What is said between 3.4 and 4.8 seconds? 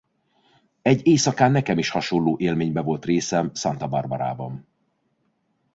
Santa Barbarában.